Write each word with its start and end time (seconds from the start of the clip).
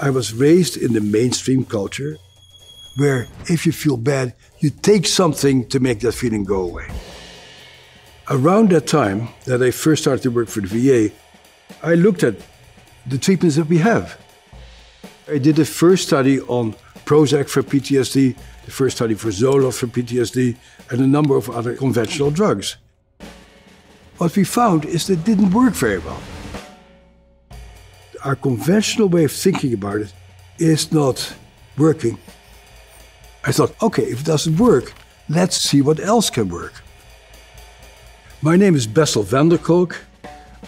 I 0.00 0.10
was 0.10 0.32
raised 0.32 0.76
in 0.76 0.92
the 0.92 1.00
mainstream 1.00 1.64
culture 1.64 2.18
where 2.98 3.26
if 3.46 3.66
you 3.66 3.72
feel 3.72 3.96
bad, 3.96 4.34
you 4.58 4.70
take 4.70 5.06
something 5.06 5.66
to 5.68 5.80
make 5.80 6.00
that 6.00 6.12
feeling 6.12 6.44
go 6.44 6.62
away. 6.62 6.88
Around 8.30 8.70
that 8.70 8.86
time 8.86 9.28
that 9.46 9.62
I 9.62 9.70
first 9.70 10.02
started 10.02 10.22
to 10.22 10.30
work 10.30 10.48
for 10.48 10.60
the 10.60 10.68
VA, 10.68 11.14
I 11.82 11.94
looked 11.94 12.22
at 12.22 12.36
the 13.06 13.18
treatments 13.18 13.56
that 13.56 13.66
we 13.66 13.78
have. 13.78 14.18
I 15.28 15.38
did 15.38 15.56
the 15.56 15.64
first 15.64 16.06
study 16.06 16.40
on 16.42 16.74
Prozac 17.04 17.48
for 17.48 17.62
PTSD, 17.62 18.36
the 18.64 18.70
first 18.70 18.96
study 18.96 19.14
for 19.14 19.28
Zoloft 19.28 19.78
for 19.78 19.86
PTSD, 19.86 20.56
and 20.90 21.00
a 21.00 21.06
number 21.06 21.36
of 21.36 21.50
other 21.50 21.74
conventional 21.74 22.30
drugs. 22.30 22.76
What 24.18 24.36
we 24.36 24.44
found 24.44 24.84
is 24.84 25.06
that 25.06 25.20
it 25.20 25.24
didn't 25.24 25.50
work 25.50 25.74
very 25.74 25.98
well. 25.98 26.20
Our 28.24 28.36
conventional 28.36 29.08
way 29.08 29.24
of 29.24 29.32
thinking 29.32 29.72
about 29.72 30.00
it 30.00 30.12
is 30.58 30.92
not 30.92 31.34
working. 31.76 32.18
I 33.44 33.52
thought, 33.52 33.80
okay, 33.82 34.02
if 34.02 34.20
it 34.20 34.26
doesn't 34.26 34.56
work, 34.56 34.92
let's 35.28 35.56
see 35.56 35.80
what 35.82 36.00
else 36.00 36.30
can 36.30 36.48
work. 36.48 36.82
My 38.42 38.56
name 38.56 38.74
is 38.74 38.86
Bessel 38.86 39.22
van 39.22 39.48
der 39.48 39.58
Kolk. 39.58 39.96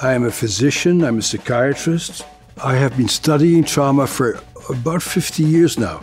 I 0.00 0.12
am 0.12 0.24
a 0.24 0.30
physician, 0.30 1.02
I'm 1.02 1.18
a 1.18 1.22
psychiatrist. 1.22 2.24
I 2.62 2.76
have 2.76 2.96
been 2.96 3.08
studying 3.08 3.64
trauma 3.64 4.06
for 4.06 4.40
about 4.68 5.02
50 5.02 5.42
years 5.42 5.78
now. 5.78 6.00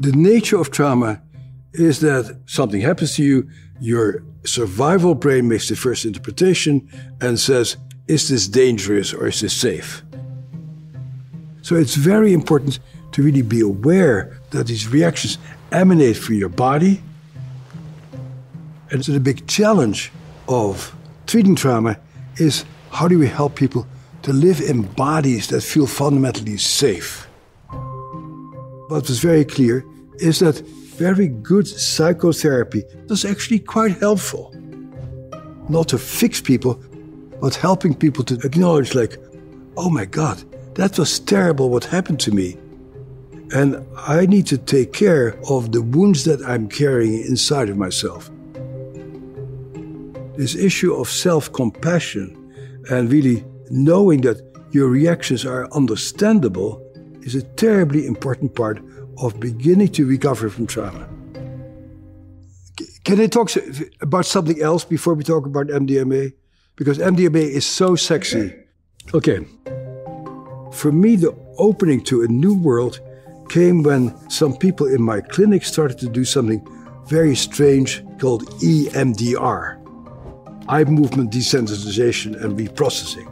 The 0.00 0.12
nature 0.12 0.60
of 0.60 0.70
trauma 0.70 1.20
is 1.78 2.00
that 2.00 2.40
something 2.46 2.80
happens 2.80 3.14
to 3.16 3.22
you, 3.22 3.48
your 3.80 4.24
survival 4.44 5.14
brain 5.14 5.48
makes 5.48 5.68
the 5.68 5.76
first 5.76 6.04
interpretation 6.04 6.88
and 7.20 7.38
says, 7.38 7.76
is 8.08 8.28
this 8.28 8.48
dangerous 8.48 9.14
or 9.14 9.28
is 9.28 9.40
this 9.40 9.54
safe? 9.54 10.02
So 11.62 11.76
it's 11.76 11.94
very 11.94 12.32
important 12.32 12.80
to 13.12 13.22
really 13.22 13.42
be 13.42 13.60
aware 13.60 14.40
that 14.50 14.66
these 14.66 14.88
reactions 14.88 15.38
emanate 15.70 16.16
from 16.16 16.34
your 16.36 16.48
body. 16.48 17.02
And 18.90 19.04
so 19.04 19.12
the 19.12 19.20
big 19.20 19.46
challenge 19.46 20.10
of 20.48 20.94
treating 21.26 21.54
trauma 21.54 21.98
is 22.36 22.64
how 22.90 23.06
do 23.06 23.18
we 23.18 23.28
help 23.28 23.54
people 23.54 23.86
to 24.22 24.32
live 24.32 24.60
in 24.60 24.82
bodies 24.82 25.48
that 25.48 25.60
feel 25.60 25.86
fundamentally 25.86 26.56
safe? 26.56 27.28
What 28.88 29.06
was 29.06 29.20
very 29.20 29.44
clear 29.44 29.84
is 30.20 30.40
that 30.40 30.66
very 30.98 31.28
good 31.28 31.66
psychotherapy 31.66 32.84
is 33.08 33.24
actually 33.24 33.60
quite 33.60 33.98
helpful. 33.98 34.54
Not 35.68 35.88
to 35.88 35.98
fix 35.98 36.40
people, 36.40 36.80
but 37.40 37.54
helping 37.54 37.94
people 37.94 38.24
to 38.24 38.34
acknowledge, 38.44 38.94
like, 38.94 39.18
oh 39.76 39.90
my 39.90 40.04
God, 40.04 40.42
that 40.74 40.98
was 40.98 41.20
terrible 41.20 41.70
what 41.70 41.84
happened 41.84 42.20
to 42.20 42.32
me. 42.32 42.56
And 43.54 43.86
I 43.96 44.26
need 44.26 44.46
to 44.48 44.58
take 44.58 44.92
care 44.92 45.38
of 45.48 45.72
the 45.72 45.82
wounds 45.82 46.24
that 46.24 46.42
I'm 46.42 46.68
carrying 46.68 47.20
inside 47.24 47.68
of 47.68 47.76
myself. 47.76 48.30
This 50.36 50.54
issue 50.54 50.94
of 50.94 51.08
self 51.08 51.52
compassion 51.52 52.34
and 52.90 53.10
really 53.10 53.44
knowing 53.70 54.20
that 54.22 54.42
your 54.70 54.88
reactions 54.88 55.44
are 55.44 55.70
understandable 55.72 56.82
is 57.22 57.34
a 57.34 57.42
terribly 57.42 58.06
important 58.06 58.54
part 58.54 58.82
of 59.20 59.40
beginning 59.40 59.88
to 59.88 60.06
recover 60.06 60.48
from 60.50 60.66
trauma. 60.66 61.08
Can 63.04 63.20
I 63.20 63.26
talk 63.26 63.50
about 64.00 64.26
something 64.26 64.60
else 64.60 64.84
before 64.84 65.14
we 65.14 65.24
talk 65.24 65.46
about 65.46 65.68
MDMA? 65.68 66.32
Because 66.76 66.98
MDMA 66.98 67.42
is 67.42 67.66
so 67.66 67.96
sexy. 67.96 68.54
Okay. 69.14 69.46
For 70.72 70.92
me, 70.92 71.16
the 71.16 71.34
opening 71.56 72.02
to 72.04 72.22
a 72.22 72.28
new 72.28 72.56
world 72.56 73.00
came 73.48 73.82
when 73.82 74.14
some 74.30 74.56
people 74.56 74.86
in 74.86 75.02
my 75.02 75.20
clinic 75.20 75.64
started 75.64 75.98
to 75.98 76.08
do 76.08 76.24
something 76.24 76.66
very 77.06 77.34
strange 77.34 78.04
called 78.18 78.44
EMDR 78.60 79.78
eye 80.68 80.84
movement 80.84 81.32
desensitization 81.32 82.38
and 82.44 82.58
reprocessing. 82.58 83.26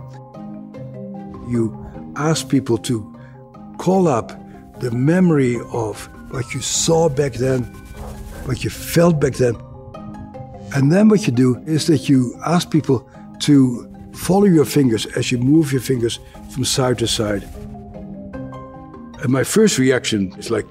You 1.50 2.14
ask 2.16 2.48
people 2.48 2.78
to 2.78 3.14
call 3.78 4.08
up 4.08 4.32
the 4.80 4.90
memory 4.90 5.58
of 5.72 6.08
what 6.30 6.52
you 6.52 6.60
saw 6.60 7.08
back 7.08 7.34
then, 7.34 7.62
what 8.44 8.62
you 8.64 8.70
felt 8.70 9.20
back 9.20 9.34
then. 9.34 9.56
And 10.74 10.92
then 10.92 11.08
what 11.08 11.26
you 11.26 11.32
do 11.32 11.56
is 11.66 11.86
that 11.86 12.08
you 12.08 12.38
ask 12.44 12.70
people 12.70 13.08
to 13.40 13.90
follow 14.14 14.44
your 14.44 14.64
fingers 14.64 15.06
as 15.16 15.30
you 15.30 15.38
move 15.38 15.72
your 15.72 15.80
fingers 15.80 16.18
from 16.50 16.64
side 16.64 16.98
to 16.98 17.06
side. 17.06 17.44
And 19.22 19.28
my 19.28 19.44
first 19.44 19.78
reaction 19.78 20.34
is 20.38 20.50
like, 20.50 20.66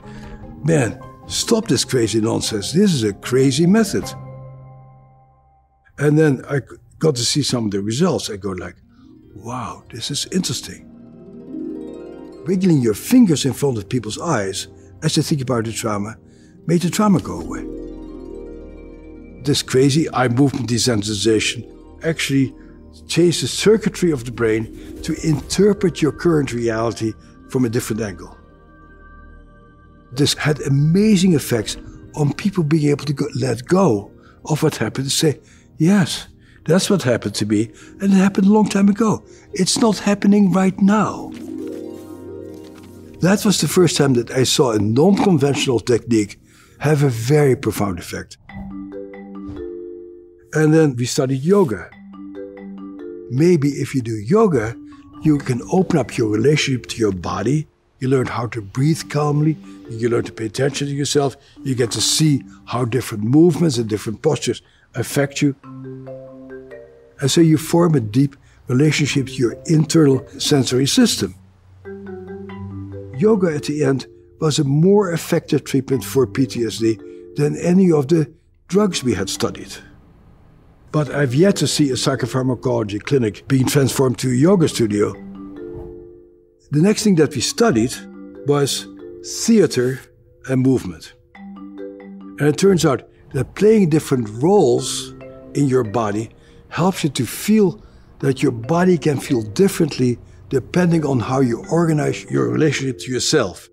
man, 0.64 1.02
stop 1.28 1.68
this 1.68 1.84
crazy 1.84 2.22
nonsense. 2.22 2.72
This 2.72 2.94
is 2.94 3.04
a 3.04 3.14
crazy 3.14 3.66
method. 3.66 4.06
And 5.98 6.20
then 6.20 6.44
I 6.50 6.62
got 7.00 7.16
to 7.16 7.24
see 7.24 7.42
some 7.42 7.66
of 7.66 7.72
the 7.72 7.82
results. 7.82 8.30
I 8.30 8.38
go 8.38 8.52
like, 8.52 8.76
wow, 9.34 9.84
this 9.90 10.12
is 10.12 10.28
interesting 10.32 10.95
wiggling 12.46 12.82
your 12.82 12.94
fingers 12.94 13.46
in 13.46 13.54
front 13.54 13.78
of 13.78 13.90
people's 13.90 14.20
eyes 14.20 14.68
as 15.04 15.16
they 15.16 15.22
think 15.22 15.42
about 15.42 15.66
the 15.66 15.72
trauma 15.72 16.18
made 16.68 16.82
the 16.82 16.90
trauma 16.90 17.20
go 17.20 17.40
away. 17.40 17.64
This 19.44 19.62
crazy 19.62 20.12
eye 20.12 20.28
movement 20.28 20.70
desensitization 20.70 21.72
actually 22.04 22.56
changed 23.08 23.44
the 23.44 23.48
circuitry 23.48 24.12
of 24.12 24.26
the 24.26 24.32
brain 24.32 25.02
to 25.04 25.14
interpret 25.28 26.02
your 26.02 26.12
current 26.12 26.54
reality 26.54 27.14
from 27.50 27.66
a 27.66 27.70
different 27.70 28.02
angle. 28.02 28.36
This 30.12 30.34
had 30.34 30.62
amazing 30.62 31.34
effects 31.34 31.78
on 32.16 32.34
people 32.34 32.64
being 32.64 32.90
able 32.90 33.06
to 33.06 33.14
go, 33.14 33.26
let 33.36 33.66
go 33.66 34.12
of 34.46 34.64
what 34.64 34.78
happened 34.78 35.06
and 35.06 35.12
say, 35.12 35.40
yes, 35.78 36.28
that's 36.66 36.90
what 36.90 37.04
happened 37.04 37.36
to 37.36 37.46
me, 37.46 37.72
and 38.00 38.14
it 38.14 38.18
happened 38.18 38.48
a 38.48 38.52
long 38.52 38.68
time 38.68 38.90
ago. 38.90 39.24
It's 39.54 39.78
not 39.78 40.00
happening 40.00 40.52
right 40.52 40.80
now. 40.82 41.32
That 43.26 43.44
was 43.44 43.60
the 43.60 43.68
first 43.68 43.98
time 43.98 44.14
that 44.14 44.30
I 44.30 44.44
saw 44.44 44.74
a 44.74 44.78
non 44.78 45.16
conventional 45.16 45.80
technique 45.80 46.40
have 46.78 47.02
a 47.02 47.10
very 47.10 47.56
profound 47.56 47.98
effect. 47.98 48.38
And 50.54 50.72
then 50.72 50.96
we 50.96 51.08
studied 51.08 51.44
yoga. 51.44 51.90
Maybe 53.32 53.70
if 53.70 53.96
you 53.96 54.04
do 54.04 54.14
yoga, 54.14 54.76
you 55.24 55.40
can 55.40 55.64
open 55.72 55.98
up 55.98 56.16
your 56.16 56.30
relationship 56.30 56.86
to 56.90 56.98
your 56.98 57.12
body. 57.12 57.68
You 58.00 58.10
learn 58.10 58.28
how 58.28 58.46
to 58.46 58.62
breathe 58.62 59.10
calmly. 59.10 59.58
You 59.90 60.10
learn 60.10 60.26
to 60.26 60.32
pay 60.32 60.46
attention 60.46 60.86
to 60.90 60.94
yourself. 60.94 61.36
You 61.64 61.74
get 61.74 61.90
to 61.94 62.02
see 62.02 62.44
how 62.66 62.86
different 62.86 63.24
movements 63.24 63.80
and 63.80 63.90
different 63.90 64.22
postures 64.22 64.62
affect 64.94 65.42
you. 65.42 65.56
And 67.22 67.32
so 67.32 67.42
you 67.42 67.58
form 67.58 67.96
a 67.96 68.02
deep 68.02 68.36
relationship 68.68 69.26
to 69.26 69.34
your 69.34 69.56
internal 69.66 70.24
sensory 70.38 70.86
system 70.86 71.34
yoga 73.20 73.54
at 73.54 73.64
the 73.64 73.84
end 73.84 74.08
was 74.40 74.60
a 74.60 74.64
more 74.64 75.12
effective 75.12 75.64
treatment 75.64 76.04
for 76.04 76.28
PTSD 76.28 77.36
than 77.36 77.58
any 77.58 77.92
of 77.92 78.08
the 78.08 78.32
drugs 78.68 79.04
we 79.04 79.14
had 79.14 79.30
studied. 79.30 79.74
But 80.92 81.10
I've 81.10 81.36
yet 81.36 81.58
to 81.58 81.68
see 81.68 81.90
a 81.90 81.96
psychopharmacology 81.96 83.04
clinic 83.04 83.48
being 83.48 83.66
transformed 83.66 84.18
to 84.20 84.30
a 84.30 84.36
yoga 84.36 84.68
studio. 84.68 85.14
The 86.72 86.82
next 86.82 87.04
thing 87.04 87.16
that 87.16 87.36
we 87.36 87.42
studied 87.42 87.94
was 88.48 88.88
theater 89.46 90.00
and 90.48 90.62
movement. 90.62 91.14
And 91.36 92.42
it 92.42 92.58
turns 92.58 92.86
out 92.86 93.08
that 93.34 93.56
playing 93.56 93.90
different 93.90 94.30
roles 94.42 95.14
in 95.54 95.68
your 95.68 95.84
body 95.84 96.30
helps 96.70 97.04
you 97.04 97.10
to 97.10 97.26
feel 97.26 97.82
that 98.20 98.42
your 98.42 98.52
body 98.52 98.98
can 98.98 99.20
feel 99.20 99.42
differently 99.42 100.18
depending 100.50 101.06
on 101.06 101.20
how 101.20 101.40
you 101.40 101.66
organize 101.72 102.24
your 102.26 102.50
relationship 102.50 103.00
to 103.00 103.12
yourself. 103.12 103.70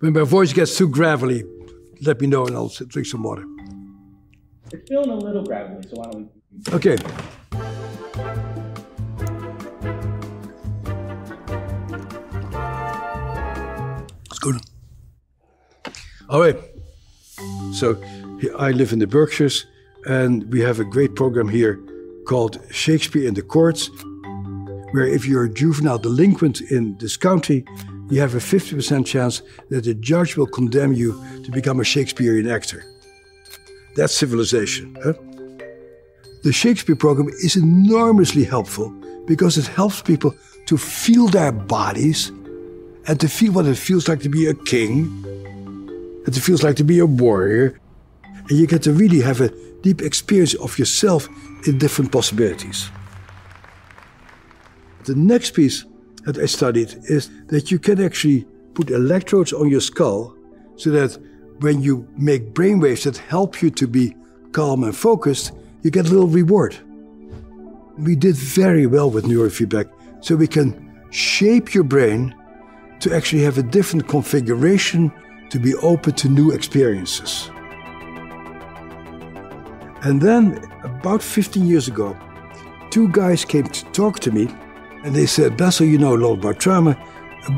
When 0.00 0.12
my 0.12 0.22
voice 0.22 0.52
gets 0.52 0.76
too 0.76 0.88
gravelly, 0.88 1.44
let 2.02 2.20
me 2.20 2.26
know 2.26 2.46
and 2.46 2.56
I'll 2.56 2.68
drink 2.68 3.06
some 3.06 3.22
water. 3.22 3.44
It's 4.72 4.88
feeling 4.88 5.10
a 5.10 5.16
little 5.16 5.44
gravelly, 5.44 5.82
so 5.88 5.96
why 5.96 6.10
don't 6.10 6.30
we? 6.66 6.72
Okay. 6.72 6.96
It's 14.26 14.38
good. 14.40 14.56
All 16.28 16.40
right. 16.40 16.56
So 17.72 18.00
I 18.58 18.72
live 18.72 18.92
in 18.92 18.98
the 18.98 19.06
Berkshires, 19.06 19.66
and 20.06 20.52
we 20.52 20.60
have 20.60 20.80
a 20.80 20.84
great 20.84 21.14
program 21.14 21.48
here 21.48 21.80
called 22.26 22.60
Shakespeare 22.70 23.26
in 23.28 23.34
the 23.34 23.42
Courts 23.42 23.90
where 24.94 25.08
if 25.08 25.26
you're 25.26 25.42
a 25.42 25.52
juvenile 25.52 25.98
delinquent 25.98 26.60
in 26.70 26.96
this 26.98 27.16
county, 27.16 27.64
you 28.10 28.20
have 28.20 28.36
a 28.36 28.38
50% 28.38 29.04
chance 29.04 29.42
that 29.68 29.82
the 29.82 29.94
judge 29.94 30.36
will 30.36 30.46
condemn 30.46 30.92
you 30.92 31.20
to 31.42 31.50
become 31.50 31.80
a 31.80 31.84
Shakespearean 31.84 32.48
actor. 32.48 32.84
That's 33.96 34.14
civilization. 34.14 34.96
Huh? 35.02 35.14
The 36.44 36.52
Shakespeare 36.52 36.94
program 36.94 37.26
is 37.42 37.56
enormously 37.56 38.44
helpful 38.44 38.88
because 39.26 39.58
it 39.58 39.66
helps 39.66 40.00
people 40.00 40.32
to 40.66 40.78
feel 40.78 41.26
their 41.26 41.50
bodies 41.50 42.28
and 43.08 43.18
to 43.18 43.26
feel 43.26 43.50
what 43.50 43.66
it 43.66 43.76
feels 43.76 44.06
like 44.06 44.20
to 44.20 44.28
be 44.28 44.46
a 44.46 44.54
king 44.54 45.06
and 46.24 46.36
it 46.36 46.40
feels 46.40 46.62
like 46.62 46.76
to 46.76 46.84
be 46.84 47.00
a 47.00 47.06
warrior. 47.06 47.80
And 48.48 48.52
you 48.52 48.68
get 48.68 48.84
to 48.84 48.92
really 48.92 49.22
have 49.22 49.40
a 49.40 49.50
deep 49.82 50.02
experience 50.02 50.54
of 50.54 50.78
yourself 50.78 51.26
in 51.66 51.78
different 51.78 52.12
possibilities. 52.12 52.88
The 55.04 55.14
next 55.14 55.50
piece 55.50 55.84
that 56.24 56.38
I 56.38 56.46
studied 56.46 56.94
is 57.04 57.28
that 57.48 57.70
you 57.70 57.78
can 57.78 58.02
actually 58.02 58.46
put 58.72 58.90
electrodes 58.90 59.52
on 59.52 59.68
your 59.68 59.82
skull 59.82 60.34
so 60.76 60.90
that 60.90 61.18
when 61.60 61.82
you 61.82 62.08
make 62.16 62.54
brainwaves 62.54 63.04
that 63.04 63.18
help 63.18 63.60
you 63.60 63.70
to 63.70 63.86
be 63.86 64.16
calm 64.52 64.82
and 64.82 64.96
focused, 64.96 65.52
you 65.82 65.90
get 65.90 66.06
a 66.06 66.10
little 66.10 66.28
reward. 66.28 66.74
We 67.98 68.16
did 68.16 68.34
very 68.34 68.86
well 68.86 69.10
with 69.10 69.26
neurofeedback, 69.26 69.90
so 70.20 70.36
we 70.36 70.46
can 70.46 71.02
shape 71.10 71.74
your 71.74 71.84
brain 71.84 72.34
to 73.00 73.14
actually 73.14 73.42
have 73.42 73.58
a 73.58 73.62
different 73.62 74.08
configuration 74.08 75.12
to 75.50 75.58
be 75.58 75.74
open 75.76 76.14
to 76.14 76.28
new 76.30 76.50
experiences. 76.50 77.50
And 80.02 80.20
then, 80.20 80.64
about 80.82 81.22
15 81.22 81.66
years 81.66 81.88
ago, 81.88 82.16
two 82.90 83.08
guys 83.10 83.44
came 83.44 83.64
to 83.64 83.84
talk 83.92 84.20
to 84.20 84.32
me 84.32 84.48
and 85.04 85.14
they 85.14 85.26
said, 85.26 85.58
Bessel, 85.58 85.86
you 85.86 85.98
know 85.98 86.16
a 86.16 86.16
lot 86.16 86.38
about 86.38 86.58
trauma. 86.58 86.94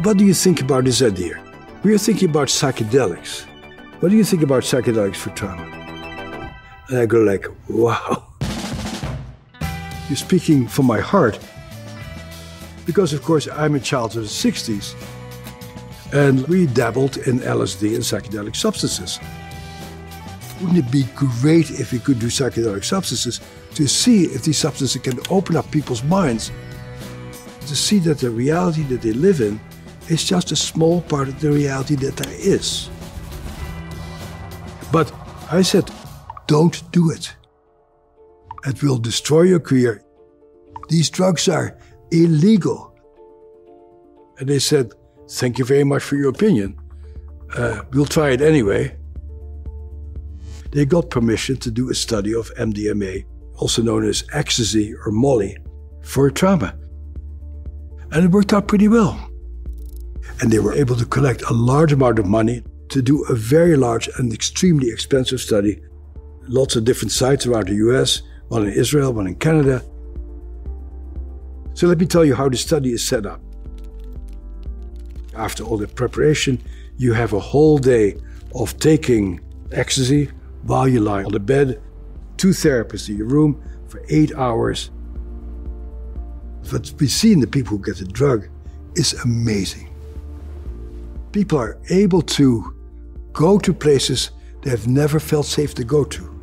What 0.02 0.18
do 0.18 0.24
you 0.24 0.34
think 0.34 0.60
about 0.60 0.84
this 0.84 1.00
idea? 1.00 1.40
We 1.84 1.94
are 1.94 1.98
thinking 1.98 2.28
about 2.28 2.48
psychedelics. 2.48 3.44
What 4.00 4.08
do 4.08 4.16
you 4.16 4.24
think 4.24 4.42
about 4.42 4.64
psychedelics 4.64 5.14
for 5.14 5.30
trauma? 5.30 5.62
And 6.88 6.98
I 6.98 7.06
go 7.06 7.20
like, 7.20 7.46
wow. 7.68 8.24
You're 10.08 10.16
speaking 10.16 10.66
from 10.66 10.86
my 10.86 10.98
heart. 10.98 11.38
Because, 12.84 13.12
of 13.12 13.22
course, 13.22 13.46
I'm 13.48 13.76
a 13.76 13.80
child 13.80 14.16
of 14.16 14.22
the 14.22 14.28
60s. 14.28 14.94
And 16.12 16.46
we 16.48 16.66
dabbled 16.66 17.16
in 17.18 17.38
LSD 17.38 17.94
and 17.94 18.02
psychedelic 18.02 18.56
substances. 18.56 19.20
Wouldn't 20.60 20.78
it 20.78 20.90
be 20.90 21.04
great 21.14 21.70
if 21.70 21.92
we 21.92 22.00
could 22.00 22.18
do 22.18 22.26
psychedelic 22.26 22.84
substances 22.84 23.40
to 23.74 23.86
see 23.86 24.24
if 24.24 24.42
these 24.42 24.58
substances 24.58 25.00
can 25.00 25.20
open 25.30 25.54
up 25.54 25.70
people's 25.70 26.02
minds 26.02 26.50
to 27.66 27.76
see 27.76 27.98
that 28.00 28.18
the 28.18 28.30
reality 28.30 28.82
that 28.84 29.02
they 29.02 29.12
live 29.12 29.40
in 29.40 29.60
is 30.08 30.24
just 30.24 30.52
a 30.52 30.56
small 30.56 31.00
part 31.02 31.28
of 31.28 31.40
the 31.40 31.50
reality 31.50 31.96
that 31.96 32.16
there 32.16 32.34
is. 32.34 32.88
But 34.92 35.12
I 35.50 35.62
said, 35.62 35.90
don't 36.46 36.90
do 36.92 37.10
it. 37.10 37.34
It 38.64 38.82
will 38.82 38.98
destroy 38.98 39.42
your 39.42 39.60
career. 39.60 40.02
These 40.88 41.10
drugs 41.10 41.48
are 41.48 41.78
illegal. 42.10 42.96
And 44.38 44.48
they 44.48 44.58
said, 44.58 44.92
Thank 45.28 45.58
you 45.58 45.64
very 45.64 45.82
much 45.82 46.04
for 46.04 46.14
your 46.14 46.28
opinion. 46.28 46.78
Uh, 47.56 47.82
we'll 47.92 48.06
try 48.06 48.30
it 48.30 48.40
anyway. 48.40 48.96
They 50.70 50.84
got 50.84 51.10
permission 51.10 51.56
to 51.58 51.70
do 51.70 51.90
a 51.90 51.94
study 51.94 52.32
of 52.32 52.52
MDMA, 52.54 53.24
also 53.56 53.82
known 53.82 54.04
as 54.04 54.24
ecstasy 54.32 54.94
or 54.94 55.10
Molly, 55.10 55.56
for 56.02 56.30
trauma. 56.30 56.76
And 58.12 58.24
it 58.24 58.30
worked 58.30 58.52
out 58.52 58.68
pretty 58.68 58.88
well. 58.88 59.30
And 60.40 60.50
they 60.50 60.58
were 60.58 60.74
able 60.74 60.96
to 60.96 61.06
collect 61.06 61.42
a 61.42 61.52
large 61.52 61.92
amount 61.92 62.18
of 62.18 62.26
money 62.26 62.62
to 62.88 63.02
do 63.02 63.24
a 63.24 63.34
very 63.34 63.76
large 63.76 64.08
and 64.18 64.32
extremely 64.32 64.90
expensive 64.90 65.40
study. 65.40 65.82
Lots 66.42 66.76
of 66.76 66.84
different 66.84 67.12
sites 67.12 67.46
around 67.46 67.68
the 67.68 67.74
US, 67.74 68.22
one 68.48 68.66
in 68.66 68.72
Israel, 68.72 69.12
one 69.12 69.26
in 69.26 69.34
Canada. 69.36 69.82
So 71.74 71.86
let 71.86 71.98
me 71.98 72.06
tell 72.06 72.24
you 72.24 72.34
how 72.34 72.48
the 72.48 72.56
study 72.56 72.92
is 72.92 73.06
set 73.06 73.26
up. 73.26 73.40
After 75.34 75.64
all 75.64 75.76
the 75.76 75.88
preparation, 75.88 76.62
you 76.96 77.12
have 77.12 77.32
a 77.32 77.40
whole 77.40 77.78
day 77.78 78.16
of 78.54 78.78
taking 78.78 79.40
ecstasy 79.72 80.30
while 80.62 80.88
you 80.88 81.00
lie 81.00 81.24
on 81.24 81.32
the 81.32 81.40
bed, 81.40 81.82
two 82.36 82.50
therapists 82.50 83.08
in 83.08 83.16
your 83.16 83.26
room 83.26 83.62
for 83.88 84.02
eight 84.08 84.34
hours. 84.34 84.90
What 86.70 86.92
we 86.98 87.08
see 87.08 87.32
in 87.32 87.40
the 87.40 87.46
people 87.46 87.76
who 87.76 87.84
get 87.84 87.98
the 87.98 88.04
drug 88.04 88.48
is 88.94 89.12
amazing. 89.24 89.88
People 91.32 91.58
are 91.58 91.78
able 91.90 92.22
to 92.22 92.74
go 93.32 93.58
to 93.58 93.72
places 93.72 94.30
they 94.62 94.70
have 94.70 94.88
never 94.88 95.20
felt 95.20 95.46
safe 95.46 95.74
to 95.74 95.84
go 95.84 96.02
to. 96.04 96.36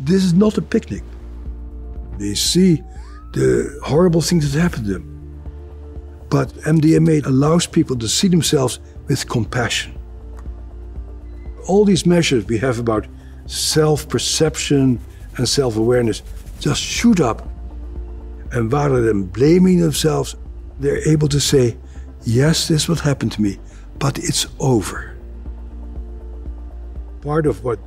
This 0.00 0.24
is 0.24 0.32
not 0.32 0.56
a 0.56 0.62
picnic. 0.62 1.02
They 2.18 2.34
see 2.34 2.82
the 3.32 3.78
horrible 3.84 4.22
things 4.22 4.52
that 4.52 4.60
happen 4.60 4.84
to 4.84 4.92
them. 4.94 5.16
But 6.30 6.48
MDMA 6.64 7.26
allows 7.26 7.66
people 7.66 7.96
to 7.96 8.08
see 8.08 8.28
themselves 8.28 8.80
with 9.08 9.28
compassion. 9.28 9.98
All 11.68 11.84
these 11.84 12.06
measures 12.06 12.46
we 12.46 12.58
have 12.58 12.78
about 12.78 13.06
self 13.46 14.08
perception 14.08 14.98
and 15.36 15.48
self 15.48 15.76
awareness 15.76 16.22
just 16.60 16.80
shoot 16.80 17.20
up. 17.20 17.46
And 18.56 18.72
rather 18.72 19.02
than 19.02 19.24
blaming 19.24 19.80
themselves, 19.80 20.34
they're 20.80 21.06
able 21.08 21.28
to 21.28 21.38
say, 21.38 21.76
Yes, 22.24 22.68
this 22.68 22.88
will 22.88 22.96
happen 22.96 23.28
to 23.30 23.42
me, 23.42 23.58
but 23.98 24.18
it's 24.18 24.46
over. 24.58 25.16
Part 27.20 27.46
of 27.46 27.62
what 27.62 27.78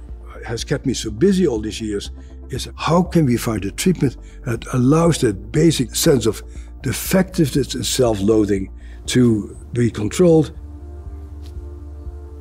has 0.45 0.63
kept 0.63 0.85
me 0.85 0.93
so 0.93 1.11
busy 1.11 1.47
all 1.47 1.59
these 1.59 1.81
years 1.81 2.11
is 2.49 2.69
how 2.77 3.01
can 3.01 3.25
we 3.25 3.35
find 3.35 3.65
a 3.65 3.71
treatment 3.71 4.17
that 4.45 4.63
allows 4.73 5.19
that 5.21 5.51
basic 5.51 5.95
sense 5.95 6.25
of 6.25 6.43
defectiveness 6.81 7.73
and 7.73 7.85
self 7.85 8.21
loathing 8.21 8.71
to 9.07 9.57
be 9.73 9.89
controlled. 9.89 10.51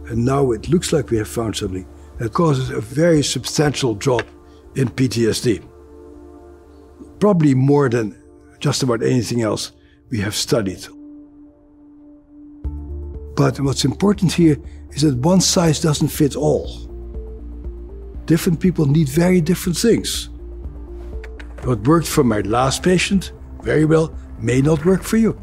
And 0.08 0.24
now 0.24 0.52
it 0.52 0.68
looks 0.68 0.92
like 0.92 1.10
we 1.10 1.16
have 1.16 1.28
found 1.28 1.56
something 1.56 1.86
that 2.18 2.32
causes 2.32 2.70
a 2.70 2.80
very 2.80 3.22
substantial 3.22 3.94
drop 3.94 4.26
in 4.76 4.88
PTSD. 4.88 5.64
Probably 7.18 7.54
more 7.54 7.88
than 7.88 8.17
just 8.60 8.82
about 8.82 9.02
anything 9.02 9.42
else 9.42 9.72
we 10.10 10.20
have 10.20 10.34
studied. 10.34 10.86
But 13.36 13.60
what's 13.60 13.84
important 13.84 14.32
here 14.32 14.56
is 14.90 15.02
that 15.02 15.16
one 15.18 15.40
size 15.40 15.80
doesn't 15.80 16.08
fit 16.08 16.34
all. 16.34 16.66
Different 18.26 18.60
people 18.60 18.86
need 18.86 19.08
very 19.08 19.40
different 19.40 19.78
things. 19.78 20.28
What 21.62 21.86
worked 21.86 22.06
for 22.06 22.24
my 22.24 22.40
last 22.40 22.82
patient 22.82 23.32
very 23.62 23.84
well 23.84 24.12
may 24.40 24.60
not 24.60 24.84
work 24.84 25.02
for 25.02 25.16
you. 25.16 25.38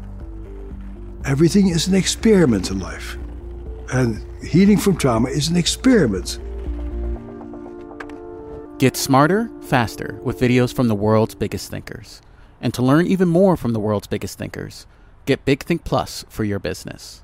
Everything 1.24 1.68
is 1.68 1.88
an 1.88 1.94
experiment 1.94 2.70
in 2.70 2.78
life. 2.78 3.16
And 3.92 4.24
healing 4.42 4.78
from 4.78 4.96
trauma 4.96 5.28
is 5.28 5.48
an 5.48 5.56
experiment. 5.56 6.38
Get 8.78 8.96
smarter, 8.96 9.50
faster 9.62 10.20
with 10.22 10.38
videos 10.38 10.74
from 10.74 10.88
the 10.88 10.94
world's 10.94 11.34
biggest 11.34 11.70
thinkers. 11.70 12.20
And 12.60 12.72
to 12.74 12.82
learn 12.82 13.06
even 13.06 13.28
more 13.28 13.56
from 13.56 13.72
the 13.72 13.80
world's 13.80 14.06
biggest 14.06 14.38
thinkers, 14.38 14.86
get 15.24 15.44
Big 15.44 15.62
Think 15.62 15.84
Plus 15.84 16.24
for 16.28 16.44
your 16.44 16.58
business. 16.58 17.22